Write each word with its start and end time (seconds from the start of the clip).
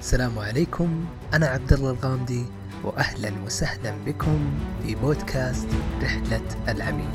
السلام 0.00 0.38
عليكم. 0.38 1.04
أنا 1.34 1.46
عبد 1.46 1.72
الله 1.72 1.90
الغامدي 1.90 2.44
وأهلا 2.84 3.32
وسهلا 3.46 3.94
بكم 4.06 4.50
في 4.82 4.94
بودكاست 4.94 5.68
رحلة 6.02 6.48
العميل. 6.68 7.10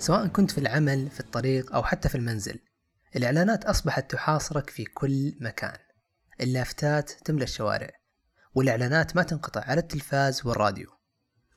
سواء 0.00 0.26
كنت 0.26 0.50
في 0.50 0.58
العمل 0.58 1.10
في 1.10 1.20
الطريق 1.20 1.74
أو 1.74 1.82
حتى 1.82 2.08
في 2.08 2.14
المنزل. 2.14 2.58
الإعلانات 3.16 3.64
أصبحت 3.64 4.10
تحاصرك 4.10 4.70
في 4.70 4.84
كل 4.84 5.34
مكان. 5.40 5.76
اللافتات 6.40 7.10
تملى 7.10 7.44
الشوارع 7.44 7.90
والإعلانات 8.54 9.16
ما 9.16 9.22
تنقطع 9.22 9.60
على 9.60 9.80
التلفاز 9.80 10.46
والراديو. 10.46 10.86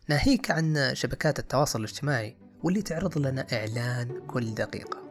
ناهيك 0.10 0.52
عن 0.52 0.92
شبكات 0.94 1.40
التواصل 1.40 1.80
الاجتماعي 1.80 2.38
واللي 2.64 2.82
تعرض 2.82 3.18
لنا 3.18 3.48
إعلان 3.54 4.28
كل 4.28 4.56
دقيقة. 4.56 5.04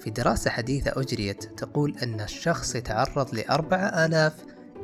في 0.00 0.10
دراسة 0.10 0.50
حديثة 0.50 1.00
أجريت 1.00 1.44
تقول 1.44 1.98
أن 1.98 2.20
الشخص 2.20 2.74
يتعرض 2.74 3.34
لأربعة 3.34 4.04
آلاف 4.06 4.34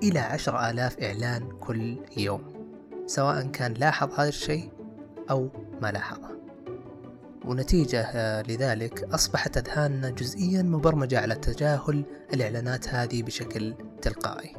إلى 0.02 0.19
عشر 0.19 0.70
آلاف 0.70 0.98
إعلان 0.98 1.58
كل 1.60 1.98
يوم 2.16 2.60
سواء 3.06 3.46
كان 3.46 3.74
لاحظ 3.74 4.12
هذا 4.12 4.28
الشيء 4.28 4.72
أو 5.30 5.50
ما 5.82 5.92
لاحظه. 5.92 6.39
ونتيجة 7.44 8.00
آه، 8.00 8.42
لذلك 8.42 9.04
أصبحت 9.14 9.56
أذهاننا 9.56 10.10
جزئيا 10.10 10.62
مبرمجة 10.62 11.20
على 11.20 11.34
تجاهل 11.34 12.04
الإعلانات 12.34 12.88
هذه 12.88 13.22
بشكل 13.22 13.74
تلقائي. 14.02 14.56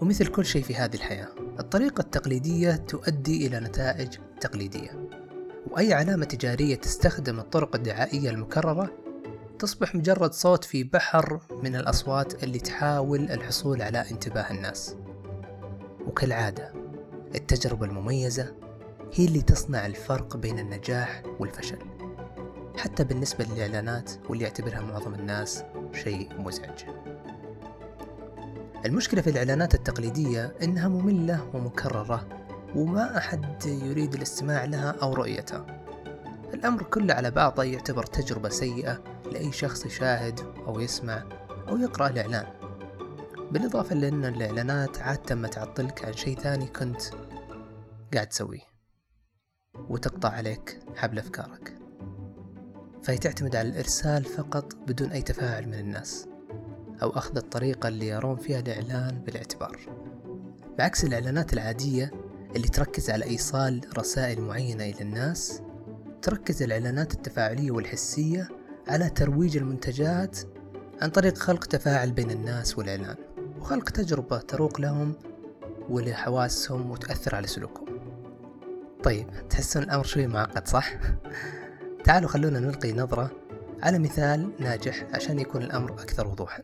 ومثل 0.00 0.26
كل 0.26 0.44
شيء 0.44 0.62
في 0.62 0.74
هذه 0.74 0.94
الحياة 0.94 1.28
الطريقة 1.60 2.00
التقليدية 2.00 2.76
تؤدي 2.76 3.46
إلى 3.46 3.60
نتائج 3.60 4.08
تقليدية. 4.40 5.08
وأي 5.70 5.92
علامة 5.94 6.24
تجارية 6.24 6.74
تستخدم 6.74 7.38
الطرق 7.38 7.76
الدعائية 7.76 8.30
المكررة؟ 8.30 8.90
تصبح 9.58 9.94
مجرد 9.94 10.32
صوت 10.32 10.64
في 10.64 10.84
بحر 10.84 11.40
من 11.62 11.76
الأصوات 11.76 12.44
اللي 12.44 12.58
تحاول 12.58 13.20
الحصول 13.20 13.82
على 13.82 14.10
انتباه 14.10 14.50
الناس. 14.50 14.96
وكالعادة 16.06 16.72
التجربة 17.34 17.86
المميزة 17.86 18.54
هي 19.14 19.24
اللي 19.24 19.42
تصنع 19.42 19.86
الفرق 19.86 20.36
بين 20.36 20.58
النجاح 20.58 21.22
والفشل. 21.38 21.78
حتى 22.76 23.04
بالنسبة 23.04 23.44
للإعلانات 23.44 24.10
واللي 24.28 24.44
يعتبرها 24.44 24.80
معظم 24.80 25.14
الناس 25.14 25.64
شيء 25.92 26.40
مزعج. 26.40 26.84
المشكلة 28.86 29.22
في 29.22 29.30
الإعلانات 29.30 29.74
التقليدية 29.74 30.54
إنها 30.62 30.88
مملة 30.88 31.50
ومكررة 31.54 32.28
وما 32.76 33.18
أحد 33.18 33.66
يريد 33.66 34.14
الاستماع 34.14 34.64
لها 34.64 34.90
أو 35.02 35.14
رؤيتها. 35.14 35.66
الأمر 36.54 36.82
كله 36.82 37.14
على 37.14 37.30
بعضه 37.30 37.62
يعتبر 37.62 38.06
تجربة 38.06 38.48
سيئة 38.48 39.02
لأي 39.32 39.52
شخص 39.52 39.86
يشاهد 39.86 40.40
أو 40.66 40.80
يسمع 40.80 41.24
أو 41.68 41.76
يقرأ 41.76 42.08
الإعلان. 42.08 42.46
بالإضافة 43.50 43.94
لأن 43.94 44.24
الإعلانات 44.24 44.98
عادة 44.98 45.34
ما 45.34 45.48
تعطلك 45.48 46.04
عن 46.04 46.12
شيء 46.12 46.38
ثاني 46.38 46.66
كنت 46.66 47.02
قاعد 48.14 48.26
تسويه. 48.26 48.67
وتقطع 49.88 50.28
عليك 50.28 50.78
حبل 50.96 51.18
أفكارك. 51.18 51.74
فهي 53.02 53.18
تعتمد 53.18 53.56
على 53.56 53.68
الإرسال 53.68 54.24
فقط 54.24 54.74
بدون 54.74 55.10
أي 55.10 55.22
تفاعل 55.22 55.66
من 55.66 55.74
الناس 55.74 56.26
أو 57.02 57.10
أخذ 57.10 57.36
الطريقة 57.36 57.88
اللي 57.88 58.08
يرون 58.08 58.36
فيها 58.36 58.58
الإعلان 58.58 59.22
بالاعتبار. 59.26 59.78
بعكس 60.78 61.04
الإعلانات 61.04 61.52
العادية 61.52 62.10
اللي 62.56 62.68
تركز 62.68 63.10
على 63.10 63.24
إيصال 63.24 63.80
رسائل 63.98 64.40
معينة 64.40 64.84
إلى 64.84 65.00
الناس 65.00 65.62
تركز 66.22 66.62
الإعلانات 66.62 67.14
التفاعلية 67.14 67.70
والحسية 67.70 68.48
على 68.88 69.10
ترويج 69.10 69.56
المنتجات 69.56 70.38
عن 71.02 71.10
طريق 71.10 71.38
خلق 71.38 71.64
تفاعل 71.64 72.12
بين 72.12 72.30
الناس 72.30 72.78
والإعلان 72.78 73.16
وخلق 73.60 73.90
تجربة 73.90 74.38
تروق 74.38 74.80
لهم 74.80 75.14
ولحواسهم 75.88 76.90
وتأثر 76.90 77.34
على 77.34 77.46
سلوكهم. 77.46 77.97
طيب 79.02 79.48
تحسون 79.50 79.82
الأمر 79.82 80.04
شوي 80.04 80.26
معقد 80.26 80.68
صح؟ 80.68 80.92
تعالوا 82.04 82.28
خلونا 82.28 82.60
نلقي 82.60 82.92
نظرة 82.92 83.30
على 83.82 83.98
مثال 83.98 84.52
ناجح 84.60 85.06
عشان 85.14 85.38
يكون 85.38 85.62
الأمر 85.62 85.92
أكثر 85.92 86.26
وضوحا 86.26 86.62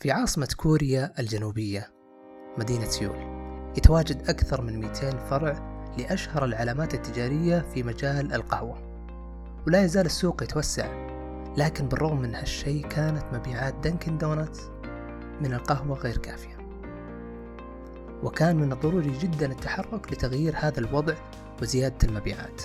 في 0.00 0.10
عاصمة 0.10 0.48
كوريا 0.56 1.12
الجنوبية 1.18 1.90
مدينة 2.58 2.84
سيول 2.84 3.34
يتواجد 3.76 4.28
أكثر 4.28 4.60
من 4.60 4.80
200 4.80 5.18
فرع 5.18 5.74
لأشهر 5.98 6.44
العلامات 6.44 6.94
التجارية 6.94 7.66
في 7.74 7.82
مجال 7.82 8.32
القهوة 8.32 8.94
ولا 9.66 9.84
يزال 9.84 10.06
السوق 10.06 10.42
يتوسع 10.42 11.04
لكن 11.56 11.88
بالرغم 11.88 12.20
من 12.20 12.34
هالشيء 12.34 12.86
كانت 12.88 13.24
مبيعات 13.32 13.74
دنكن 13.74 14.18
دونتس 14.18 14.60
من 15.40 15.54
القهوة 15.54 15.98
غير 15.98 16.16
كافية 16.16 16.53
وكان 18.24 18.56
من 18.56 18.72
الضروري 18.72 19.18
جدا 19.18 19.52
التحرك 19.52 20.12
لتغيير 20.12 20.54
هذا 20.56 20.80
الوضع 20.80 21.14
وزيادة 21.62 22.08
المبيعات. 22.08 22.62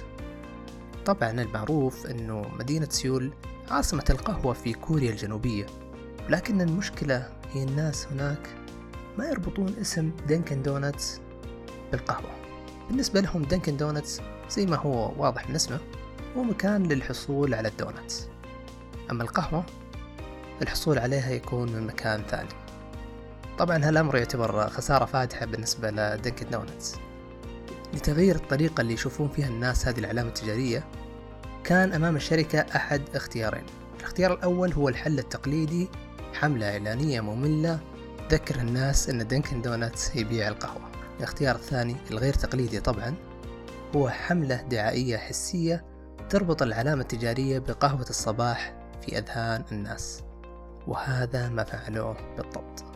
طبعا 1.05 1.31
المعروف 1.31 2.07
أنه 2.07 2.45
مدينة 2.59 2.87
سيول 2.89 3.33
عاصمة 3.71 4.05
القهوة 4.09 4.53
في 4.53 4.73
كوريا 4.73 5.11
الجنوبية 5.11 5.65
لكن 6.29 6.61
المشكلة 6.61 7.29
هي 7.53 7.63
الناس 7.63 8.07
هناك 8.07 8.47
ما 9.17 9.25
يربطون 9.25 9.75
اسم 9.81 10.11
دنكن 10.27 10.61
دونتس 10.61 11.21
بالقهوة. 11.91 12.31
بالنسبة 12.89 13.21
لهم 13.21 13.43
دنكن 13.43 13.77
دونتس 13.77 14.21
زي 14.49 14.65
ما 14.65 14.77
هو 14.77 15.13
واضح 15.17 15.49
من 15.49 15.55
اسمه 15.55 15.79
هو 16.37 16.43
مكان 16.43 16.83
للحصول 16.83 17.53
على 17.53 17.67
الدونتس 17.67 18.27
أما 19.11 19.23
القهوة 19.23 19.63
الحصول 20.61 20.99
عليها 20.99 21.31
يكون 21.31 21.71
من 21.71 21.87
مكان 21.87 22.23
ثاني. 22.27 22.68
طبعا 23.59 23.85
هالأمر 23.85 24.17
يعتبر 24.17 24.69
خسارة 24.69 25.05
فادحة 25.05 25.45
بالنسبة 25.45 25.91
لدنكن 25.91 26.49
دونتس 26.49 26.95
لتغيير 27.93 28.35
الطريقة 28.35 28.81
اللي 28.81 28.93
يشوفون 28.93 29.29
فيها 29.29 29.47
الناس 29.47 29.87
هذه 29.87 29.99
العلامة 29.99 30.29
التجارية 30.29 30.83
كان 31.63 31.93
أمام 31.93 32.15
الشركة 32.15 32.59
أحد 32.59 33.01
اختيارين. 33.15 33.63
الاختيار 33.99 34.33
الأول 34.33 34.73
هو 34.73 34.89
الحل 34.89 35.19
التقليدي 35.19 35.89
حملة 36.33 36.71
إعلانية 36.71 37.21
مملة 37.21 37.79
تذكر 38.29 38.55
الناس 38.55 39.09
أن 39.09 39.27
Dunkin' 39.27 39.61
Donuts 39.61 40.15
يبيع 40.15 40.47
القهوة. 40.47 40.91
الاختيار 41.17 41.55
الثاني 41.55 41.95
الغير 42.11 42.33
تقليدي 42.33 42.79
طبعا 42.79 43.13
هو 43.95 44.09
حملة 44.09 44.61
دعائية 44.61 45.17
حسية 45.17 45.85
تربط 46.29 46.61
العلامة 46.61 47.01
التجارية 47.01 47.59
بقهوة 47.59 48.05
الصباح 48.09 48.73
في 49.01 49.17
أذهان 49.17 49.63
الناس. 49.71 50.23
وهذا 50.87 51.49
ما 51.49 51.63
فعلوه 51.63 52.17
بالضبط. 52.37 52.88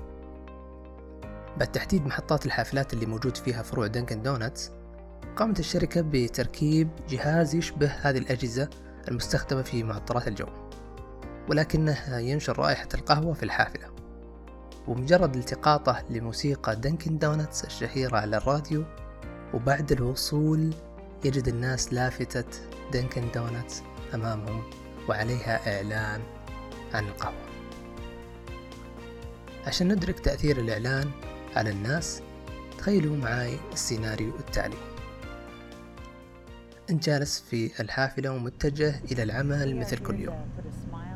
بعد 1.57 1.71
تحديد 1.71 2.05
محطات 2.05 2.45
الحافلات 2.45 2.93
اللي 2.93 3.05
موجود 3.05 3.37
فيها 3.37 3.63
فروع 3.63 3.87
Dunkin' 3.87 4.21
Donuts 4.21 4.71
قامت 5.35 5.59
الشركة 5.59 6.01
بتركيب 6.01 6.89
جهاز 7.09 7.55
يشبه 7.55 7.87
هذه 7.87 8.17
الأجهزة 8.17 8.69
المستخدمة 9.07 9.61
في 9.61 9.83
معطرات 9.83 10.27
الجو 10.27 10.47
ولكنه 11.49 12.17
ينشر 12.17 12.59
رائحة 12.59 12.87
القهوة 12.93 13.33
في 13.33 13.43
الحافلة. 13.43 13.93
ومجرد 14.87 15.35
التقاطه 15.35 16.03
لموسيقى 16.09 16.75
Dunkin' 16.75 17.17
Donuts 17.17 17.63
الشهيرة 17.63 18.17
على 18.17 18.37
الراديو 18.37 18.83
وبعد 19.53 19.91
الوصول 19.91 20.73
يجد 21.25 21.47
الناس 21.47 21.93
لافتة 21.93 22.59
Dunkin' 22.93 23.31
Donuts 23.35 23.83
أمامهم 24.13 24.63
وعليها 25.09 25.77
إعلان 25.77 26.21
عن 26.93 27.07
القهوة. 27.07 27.43
عشان 29.67 29.91
ندرك 29.91 30.19
تأثير 30.19 30.59
الإعلان 30.59 31.11
على 31.55 31.69
الناس 31.69 32.21
تخيلوا 32.77 33.17
معاي 33.17 33.57
السيناريو 33.73 34.35
التالي. 34.39 34.77
أنت 36.89 37.05
جالس 37.05 37.39
في 37.39 37.81
الحافلة 37.81 38.31
ومتجه 38.31 38.95
إلى 39.11 39.23
العمل 39.23 39.75
مثل 39.75 39.97
كل 39.97 40.19
يوم 40.19 40.45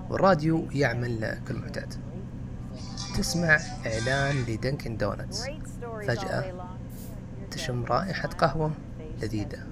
والراديو 0.09 0.67
يعمل 0.71 1.39
كالمعتاد 1.47 1.93
تسمع 3.17 3.59
إعلان 3.85 4.35
لدنكن 4.47 4.97
دونتس 4.97 5.45
فجأة 6.07 6.67
تشم 7.51 7.85
رائحة 7.85 8.29
قهوة 8.29 8.71
لذيذة. 9.21 9.67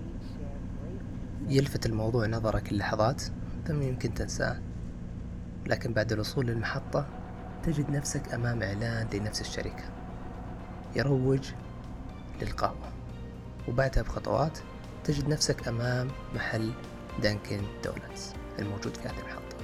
يلفت 1.47 1.85
الموضوع 1.85 2.27
نظرك 2.27 2.71
اللحظات 2.71 3.23
ثم 3.67 3.81
يمكن 3.81 4.13
تنساه. 4.13 4.59
لكن 5.67 5.93
بعد 5.93 6.11
الوصول 6.11 6.45
للمحطة 6.47 7.07
تجد 7.63 7.89
نفسك 7.89 8.33
أمام 8.33 8.63
إعلان 8.63 9.07
لنفس 9.13 9.41
الشركة. 9.41 9.94
يروج 10.95 11.51
للقهوة 12.41 12.93
وبعدها 13.67 14.03
بخطوات 14.03 14.59
تجد 15.03 15.27
نفسك 15.27 15.67
أمام 15.67 16.07
محل 16.35 16.71
Dunkin' 17.21 17.61
Donuts 17.83 18.33
الموجود 18.59 18.97
في 18.97 19.07
هذه 19.07 19.19
المحطة. 19.19 19.55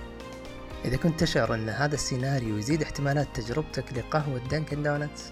إذا 0.86 0.98
كنت 0.98 1.20
تشعر 1.20 1.56
أن 1.56 1.70
هذا 1.70 1.96
السيناريو 1.96 2.58
يزيد 2.58 2.82
احتمالات 2.82 3.28
تجربتك 3.34 3.94
لقهوة 3.94 4.40
Dunkin' 4.48 4.84
Donuts 4.84 5.32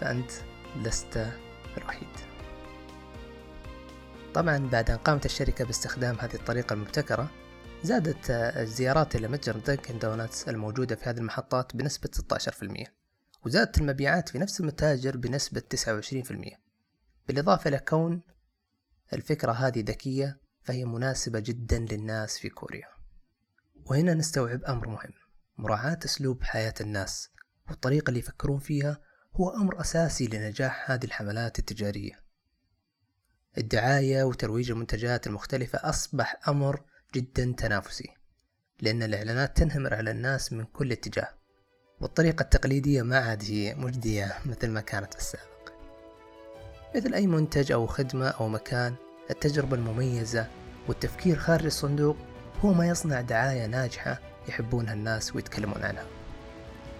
فأنت 0.00 0.30
لست 0.76 1.26
الوحيد 1.76 2.08
طبعا 4.34 4.58
بعد 4.72 4.90
أن 4.90 4.96
قامت 4.96 5.24
الشركة 5.24 5.64
باستخدام 5.64 6.16
هذه 6.20 6.34
الطريقة 6.34 6.74
المبتكرة 6.74 7.30
زادت 7.82 8.30
الزيارات 8.30 9.16
إلى 9.16 9.28
متجر 9.28 9.56
Dunkin' 9.56 9.98
Donuts 9.98 10.48
الموجودة 10.48 10.96
في 10.96 11.10
هذه 11.10 11.18
المحطات 11.18 11.76
بنسبة 11.76 12.10
16% 12.86 12.99
وزادت 13.46 13.78
المبيعات 13.78 14.28
في 14.28 14.38
نفس 14.38 14.60
المتاجر 14.60 15.16
بنسبة 15.16 15.62
29% 15.74 16.56
بالإضافة 17.28 17.68
إلى 17.68 17.78
كون 17.78 18.22
الفكرة 19.12 19.52
هذه 19.52 19.80
ذكية 19.80 20.40
فهي 20.62 20.84
مناسبة 20.84 21.40
جدا 21.40 21.78
للناس 21.78 22.38
في 22.38 22.48
كوريا. 22.48 22.88
وهنا 23.86 24.14
نستوعب 24.14 24.64
أمر 24.64 24.88
مهم. 24.88 25.12
مراعاة 25.58 25.98
أسلوب 26.04 26.42
حياة 26.42 26.74
الناس 26.80 27.28
والطريقة 27.68 28.08
اللي 28.08 28.20
يفكرون 28.20 28.58
فيها 28.58 29.00
هو 29.34 29.50
أمر 29.50 29.80
أساسي 29.80 30.26
لنجاح 30.26 30.90
هذه 30.90 31.04
الحملات 31.04 31.58
التجارية. 31.58 32.20
الدعاية 33.58 34.22
وترويج 34.22 34.70
المنتجات 34.70 35.26
المختلفة 35.26 35.78
أصبح 35.88 36.48
أمر 36.48 36.84
جدا 37.14 37.54
تنافسي 37.58 38.08
لأن 38.80 39.02
الإعلانات 39.02 39.56
تنهمر 39.56 39.94
على 39.94 40.10
الناس 40.10 40.52
من 40.52 40.64
كل 40.64 40.92
اتجاه. 40.92 41.39
والطريقة 42.00 42.42
التقليدية 42.42 43.02
ما 43.02 43.18
عاد 43.18 43.42
هي 43.44 43.74
مجدية 43.74 44.34
مثل 44.46 44.70
ما 44.70 44.80
كانت 44.80 45.14
في 45.14 45.20
السابق. 45.20 45.72
مثل 46.96 47.14
أي 47.14 47.26
منتج 47.26 47.72
أو 47.72 47.86
خدمة 47.86 48.28
أو 48.28 48.48
مكان 48.48 48.94
التجربة 49.30 49.76
المميزة 49.76 50.46
والتفكير 50.88 51.36
خارج 51.38 51.64
الصندوق 51.64 52.16
هو 52.64 52.72
ما 52.72 52.86
يصنع 52.86 53.20
دعاية 53.20 53.66
ناجحة 53.66 54.20
يحبونها 54.48 54.94
الناس 54.94 55.36
ويتكلمون 55.36 55.82
عنها. 55.82 56.06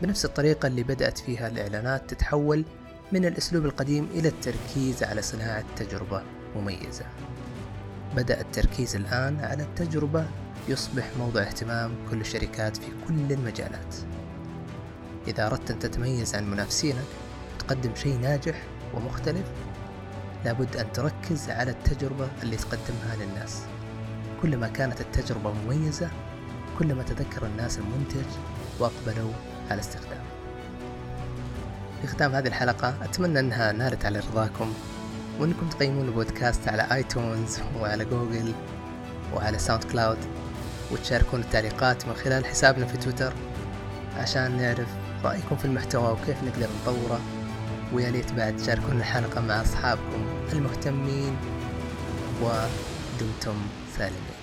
بنفس 0.02 0.24
الطريقة 0.24 0.66
اللي 0.66 0.82
بدأت 0.82 1.18
فيها 1.18 1.48
الإعلانات 1.48 2.10
تتحول 2.10 2.64
من 3.12 3.24
الأسلوب 3.24 3.64
القديم 3.64 4.08
إلى 4.14 4.28
التركيز 4.28 5.02
على 5.02 5.22
صناعة 5.22 5.64
تجربة 5.76 6.22
مميزة. 6.56 7.04
بدأ 8.16 8.40
التركيز 8.40 8.96
الآن 8.96 9.40
على 9.40 9.62
التجربة 9.62 10.26
يصبح 10.68 11.10
موضع 11.18 11.42
اهتمام 11.42 11.94
كل 12.10 12.20
الشركات 12.20 12.76
في 12.76 12.90
كل 13.08 13.32
المجالات. 13.32 13.94
إذا 15.28 15.46
أردت 15.46 15.70
أن 15.70 15.78
تتميز 15.78 16.34
عن 16.34 16.50
منافسينك 16.50 17.04
وتقدم 17.54 17.94
شيء 17.94 18.18
ناجح 18.18 18.62
ومختلف. 18.94 19.46
لابد 20.44 20.76
أن 20.76 20.92
تركز 20.92 21.50
على 21.50 21.70
التجربة 21.70 22.28
اللي 22.42 22.56
تقدمها 22.56 23.16
للناس. 23.16 23.62
كلما 24.42 24.68
كانت 24.68 25.00
التجربة 25.00 25.52
مميزة 25.52 26.10
كلما 26.78 27.02
تذكر 27.02 27.46
الناس 27.46 27.78
المنتج 27.78 28.30
وأقبلوا 28.78 29.32
على 29.70 29.80
استخدامه. 29.80 30.24
في 32.00 32.06
ختام 32.06 32.34
هذه 32.34 32.48
الحلقة 32.48 32.94
أتمنى 33.02 33.40
أنها 33.40 33.72
نالت 33.72 34.04
على 34.04 34.18
رضاكم. 34.18 34.74
وأنكم 35.38 35.68
تقيمون 35.68 36.08
البودكاست 36.08 36.68
على 36.68 36.86
iTunes 36.92 37.58
وعلى 37.80 38.04
جوجل 38.04 38.52
وعلى 39.34 39.58
SoundCloud. 39.58 40.18
وتشاركون 40.92 41.40
التعليقات 41.40 42.06
من 42.06 42.14
خلال 42.14 42.46
حسابنا 42.46 42.86
في 42.86 42.96
تويتر 42.96 43.32
عشان 44.16 44.56
نعرف 44.56 44.88
رأيكم 45.24 45.56
في 45.56 45.64
المحتوى 45.64 46.12
وكيف 46.12 46.42
نقدر 46.42 46.68
نطوره؟ 46.82 47.20
ويا 47.92 48.10
ليت 48.10 48.32
بعد 48.32 48.56
تشاركون 48.56 48.96
الحلقة 48.96 49.40
مع 49.40 49.62
أصحابكم 49.62 50.26
المهتمين 50.52 51.36
ودمتم 52.42 53.56
سالمين. 53.98 54.39